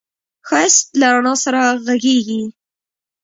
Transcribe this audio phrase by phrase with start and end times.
[0.47, 2.41] ښایست له رڼا سره غږېږي